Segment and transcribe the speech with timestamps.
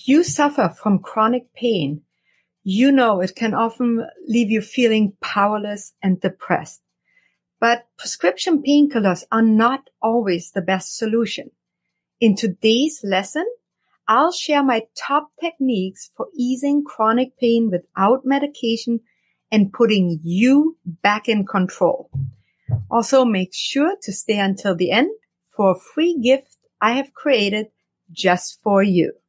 [0.00, 2.00] if you suffer from chronic pain,
[2.62, 6.80] you know it can often leave you feeling powerless and depressed.
[7.60, 11.50] But prescription painkillers are not always the best solution.
[12.18, 13.44] In today's lesson,
[14.08, 19.00] I'll share my top techniques for easing chronic pain without medication
[19.52, 22.10] and putting you back in control.
[22.90, 25.10] Also make sure to stay until the end
[25.54, 27.66] for a free gift I have created
[28.10, 29.19] just for you.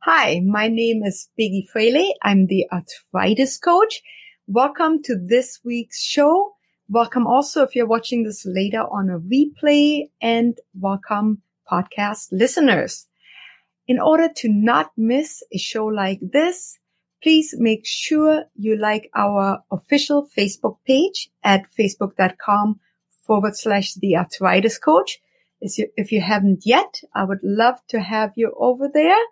[0.00, 2.14] Hi, my name is Birgit Fraley.
[2.22, 4.02] I'm the arthritis coach.
[4.46, 6.54] Welcome to this week's show.
[6.88, 13.08] Welcome also if you're watching this later on a replay and welcome podcast listeners.
[13.88, 16.78] In order to not miss a show like this,
[17.22, 22.80] please make sure you like our official Facebook page at facebook.com
[23.26, 25.18] forward slash the arthritis coach.
[25.60, 29.24] If you haven't yet, I would love to have you over there.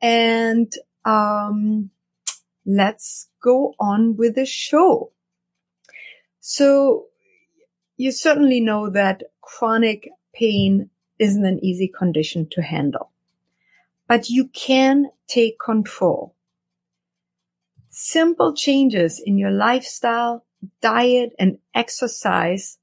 [0.00, 0.72] And,
[1.04, 1.90] um,
[2.66, 5.12] let's go on with the show.
[6.40, 7.06] So
[7.96, 13.10] you certainly know that chronic pain isn't an easy condition to handle,
[14.06, 16.34] but you can take control.
[17.90, 20.44] Simple changes in your lifestyle,
[20.80, 22.77] diet and exercise,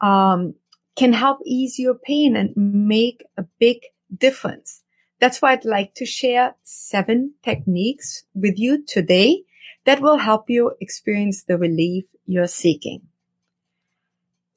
[0.00, 0.54] um,
[0.96, 3.78] can help ease your pain and make a big
[4.16, 4.82] difference.
[5.20, 9.42] That's why I'd like to share seven techniques with you today
[9.84, 13.02] that will help you experience the relief you're seeking.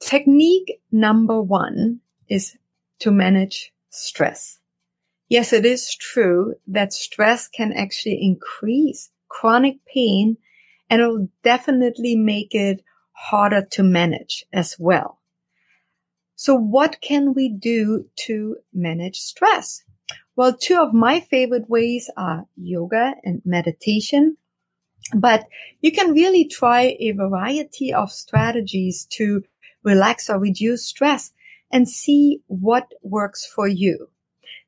[0.00, 2.56] Technique number one is
[3.00, 4.58] to manage stress.
[5.28, 10.38] Yes, it is true that stress can actually increase chronic pain
[10.88, 15.17] and it will definitely make it harder to manage as well.
[16.40, 19.82] So what can we do to manage stress?
[20.36, 24.36] Well, two of my favorite ways are yoga and meditation.
[25.12, 25.46] But
[25.80, 29.42] you can really try a variety of strategies to
[29.82, 31.32] relax or reduce stress
[31.72, 34.08] and see what works for you.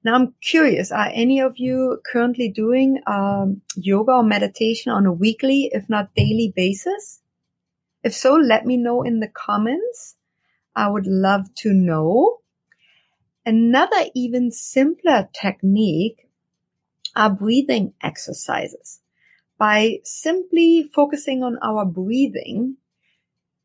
[0.02, 5.12] Now I'm curious, are any of you currently doing um, yoga or meditation on a
[5.12, 7.22] weekly, if not daily basis?
[8.02, 10.16] If so, let me know in the comments.
[10.74, 12.38] I would love to know.
[13.44, 16.28] Another even simpler technique
[17.16, 19.00] are breathing exercises.
[19.58, 22.76] By simply focusing on our breathing,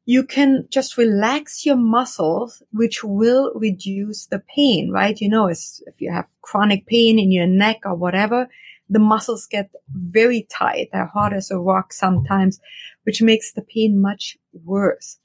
[0.05, 5.19] you can just relax your muscles, which will reduce the pain, right?
[5.19, 5.59] You know, if
[5.99, 8.47] you have chronic pain in your neck or whatever,
[8.87, 10.89] the muscles get very tight.
[10.91, 12.59] They're hard as a rock sometimes,
[13.03, 15.17] which makes the pain much worse.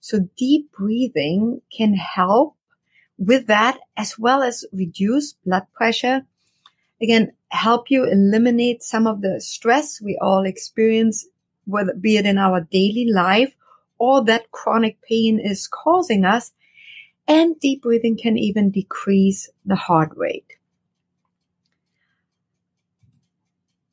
[0.00, 2.56] So deep breathing can help
[3.18, 6.24] with that as well as reduce blood pressure.
[7.00, 11.26] Again, help you eliminate some of the stress we all experience,
[11.64, 13.54] whether be it in our daily life
[13.98, 16.52] or that chronic pain is causing us.
[17.26, 20.56] And deep breathing can even decrease the heart rate.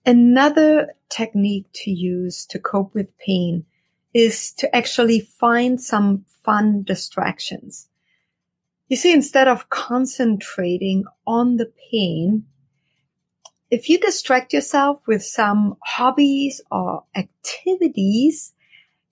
[0.05, 3.65] Another technique to use to cope with pain
[4.15, 7.87] is to actually find some fun distractions.
[8.87, 12.45] You see, instead of concentrating on the pain,
[13.69, 18.55] if you distract yourself with some hobbies or activities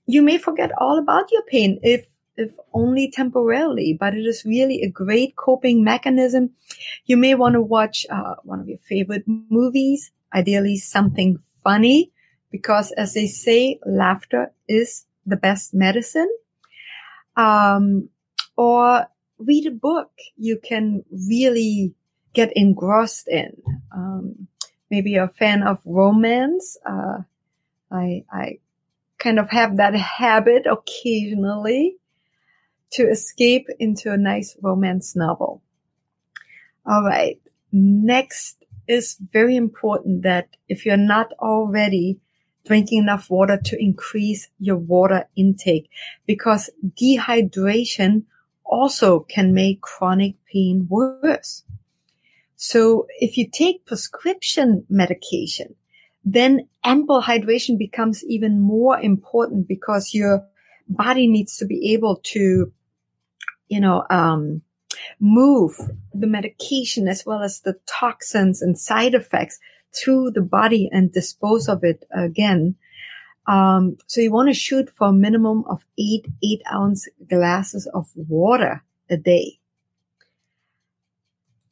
[0.05, 4.81] you may forget all about your pain if if only temporarily, but it is really
[4.81, 6.49] a great coping mechanism.
[7.05, 12.11] You may want to watch uh, one of your favorite movies, ideally something funny,
[12.53, 16.29] because as they say, laughter is the best medicine.
[17.35, 18.09] Um,
[18.55, 19.07] or
[19.39, 21.95] read a book you can really
[22.33, 23.59] get engrossed in.
[23.91, 24.47] Um,
[24.91, 26.77] maybe you're a fan of romance.
[26.85, 27.23] Uh,
[27.91, 28.59] I, I
[29.17, 31.97] kind of have that habit occasionally
[32.91, 35.63] to escape into a nice romance novel.
[36.85, 37.41] All right.
[37.71, 42.19] Next is very important that if you're not already
[42.65, 45.89] drinking enough water to increase your water intake
[46.25, 46.69] because
[47.01, 48.23] dehydration
[48.63, 51.63] also can make chronic pain worse.
[52.55, 55.75] So if you take prescription medication,
[56.23, 60.47] then ample hydration becomes even more important because your
[60.87, 62.71] body needs to be able to,
[63.67, 64.61] you know, um,
[65.19, 65.75] move
[66.13, 69.59] the medication as well as the toxins and side effects
[69.95, 72.75] through the body and dispose of it again.
[73.45, 78.09] Um, so you want to shoot for a minimum of eight, eight ounce glasses of
[78.15, 79.59] water a day.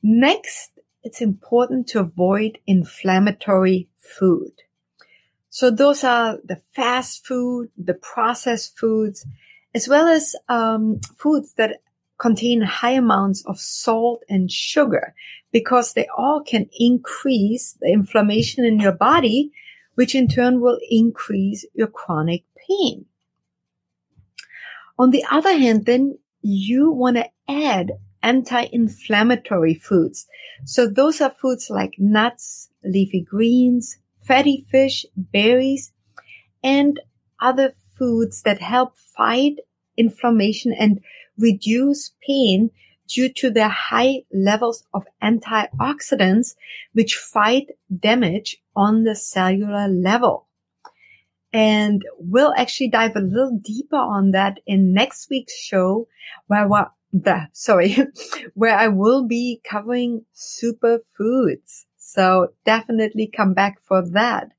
[0.03, 0.71] Next,
[1.03, 4.51] it's important to avoid inflammatory food.
[5.49, 9.25] So those are the fast food, the processed foods,
[9.73, 11.81] as well as um, foods that
[12.21, 15.15] contain high amounts of salt and sugar
[15.51, 19.51] because they all can increase the inflammation in your body,
[19.95, 23.05] which in turn will increase your chronic pain.
[24.99, 30.27] On the other hand, then you want to add anti-inflammatory foods.
[30.63, 35.91] So those are foods like nuts, leafy greens, fatty fish, berries,
[36.63, 36.99] and
[37.39, 39.55] other foods that help fight
[39.97, 41.01] inflammation and
[41.41, 42.71] reduce pain
[43.07, 46.55] due to their high levels of antioxidants,
[46.93, 47.67] which fight
[47.99, 50.47] damage on the cellular level.
[51.53, 56.07] And we'll actually dive a little deeper on that in next week's show
[56.47, 56.87] where we're,
[57.51, 57.97] sorry,
[58.53, 61.85] where I will be covering superfoods.
[61.97, 64.51] So definitely come back for that.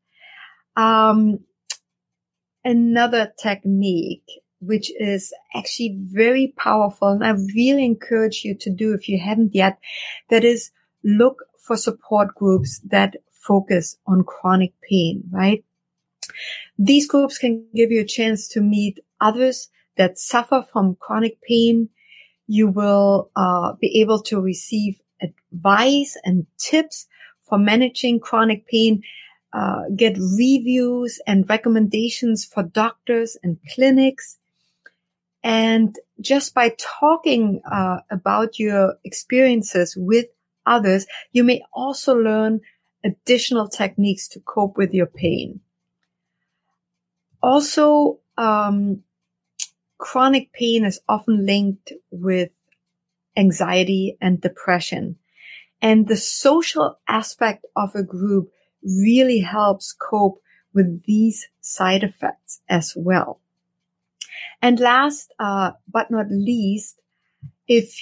[0.77, 1.41] Um,
[2.65, 7.09] another technique which is actually very powerful.
[7.09, 9.79] And I really encourage you to do if you haven't yet.
[10.31, 10.71] That is
[11.05, 15.65] look for support groups that focus on chronic pain, right?
[16.79, 21.89] These groups can give you a chance to meet others that suffer from chronic pain.
[22.47, 27.07] You will uh, be able to receive advice and tips
[27.43, 29.03] for managing chronic pain,
[29.53, 34.39] uh, get reviews and recommendations for doctors and clinics,
[35.43, 40.27] and just by talking uh, about your experiences with
[40.67, 42.61] others, you may also learn
[43.05, 45.61] additional techniques to cope with your pain.
[47.43, 49.03] Also, um,
[49.99, 52.51] chronic pain is often linked with
[53.37, 55.17] anxiety and depression.
[55.81, 58.51] And the social aspect of a group
[58.85, 60.41] really helps cope
[60.73, 63.42] with these side effects as well.
[64.63, 67.01] And last, uh, but not least,
[67.67, 68.01] if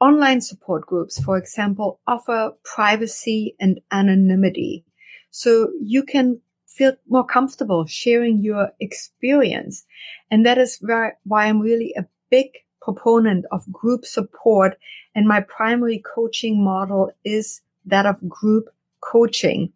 [0.00, 4.84] online support groups, for example, offer privacy and anonymity,
[5.30, 9.84] so you can feel more comfortable sharing your experience.
[10.30, 12.46] And that is why I'm really a big
[12.80, 14.78] proponent of group support.
[15.14, 18.68] And my primary coaching model is that of group
[19.00, 19.72] coaching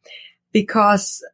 [0.53, 1.25] because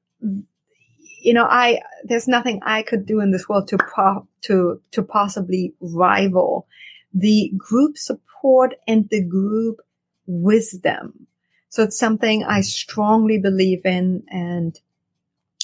[1.20, 5.02] you know, I, there's nothing I could do in this world to, pro, to, to
[5.02, 6.66] possibly rival
[7.12, 9.80] the group support and the group
[10.26, 11.26] wisdom.
[11.70, 14.22] So it's something I strongly believe in.
[14.28, 14.78] And,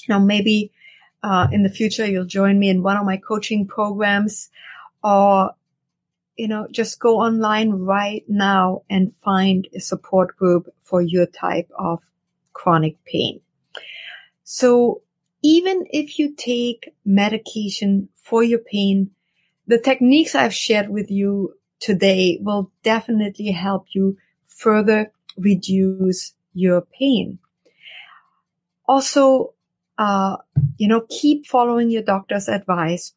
[0.03, 0.73] you know, maybe,
[1.23, 4.51] uh, in the future, you'll join me in one of my coaching programs
[5.03, 5.53] or,
[6.37, 11.71] you know, just go online right now and find a support group for your type
[11.79, 12.03] of
[12.53, 13.41] chronic pain.
[14.43, 15.01] So
[15.45, 19.11] even if you take medication for your pain,
[19.67, 27.39] the techniques I've shared with you today will definitely help you further reduce your pain.
[28.89, 29.53] Also,
[29.99, 30.39] uh,
[30.79, 33.13] you know, keep following your doctor's advice,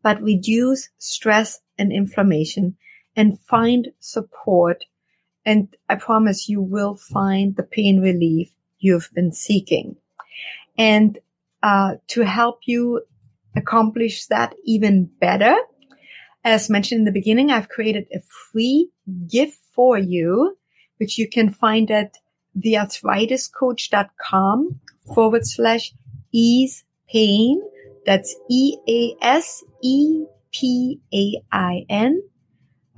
[0.00, 2.76] but reduce stress and inflammation
[3.16, 4.84] and find support.
[5.44, 9.96] And I promise you will find the pain relief you've been seeking.
[10.76, 11.18] And
[11.62, 13.02] uh, to help you
[13.56, 15.54] accomplish that even better.
[16.44, 18.20] As mentioned in the beginning, I've created a
[18.52, 18.90] free
[19.26, 20.56] gift for you,
[20.98, 22.14] which you can find at
[22.58, 24.80] thearthritiscoach.com
[25.14, 25.92] forward slash
[26.32, 27.60] ease pain.
[28.06, 29.58] That's E-A-S-E-P-A-I-N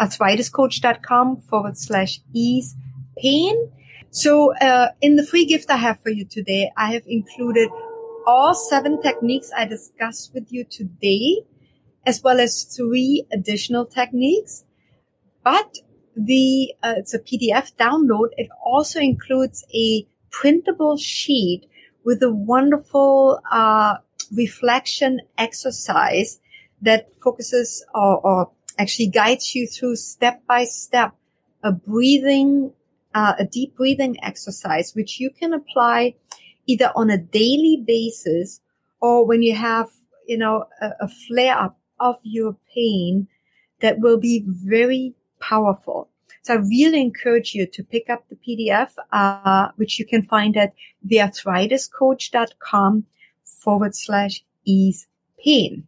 [0.00, 2.74] arthritiscoach.com forward slash ease
[3.18, 3.70] pain.
[4.10, 7.68] So, uh, in the free gift I have for you today, I have included
[8.30, 11.42] all seven techniques I discussed with you today,
[12.06, 14.64] as well as three additional techniques.
[15.42, 15.78] But
[16.16, 18.28] the, uh, it's a PDF download.
[18.36, 21.66] It also includes a printable sheet
[22.04, 23.96] with a wonderful, uh,
[24.32, 26.38] reflection exercise
[26.82, 31.12] that focuses or, or actually guides you through step by step
[31.64, 32.72] a breathing,
[33.12, 36.14] uh, a deep breathing exercise, which you can apply
[36.70, 38.60] either on a daily basis
[39.00, 39.88] or when you have,
[40.26, 43.26] you know, a, a flare up of your pain
[43.80, 46.08] that will be very powerful.
[46.42, 50.56] So I really encourage you to pick up the PDF, uh, which you can find
[50.56, 50.72] at
[51.06, 53.04] thearthritiscoach.com
[53.44, 55.06] forward slash ease
[55.44, 55.86] pain.